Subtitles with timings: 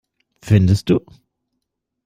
[0.41, 1.05] Findest du?